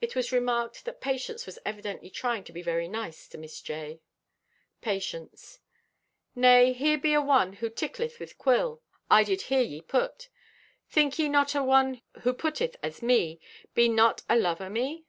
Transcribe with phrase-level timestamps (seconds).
[0.00, 4.00] It was remarked that Patience was evidently trying to be very nice to Miss J.
[4.80, 8.80] Patience.—"Nay, here be a one who tickleth with quill,
[9.10, 10.30] I did hear ye put.
[10.88, 13.38] Think ye not a one who putteth as me,
[13.74, 15.04] be not a love o' me?